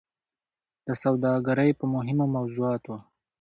[0.87, 2.95] د سوداګرۍ په مهمو موضوعاتو